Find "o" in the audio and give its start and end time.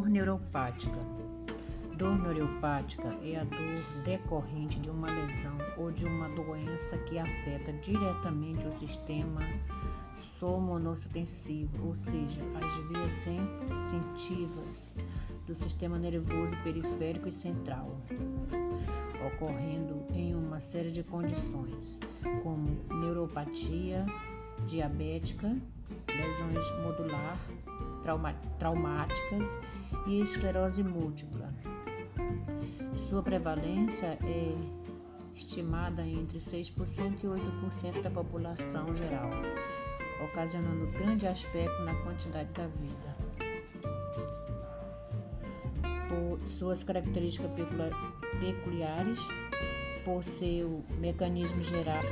8.66-8.72